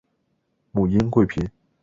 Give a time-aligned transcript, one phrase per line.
[0.71, 1.47] 母殷贵嫔。